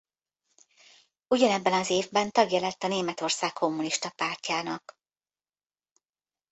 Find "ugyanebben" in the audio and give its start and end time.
1.27-1.73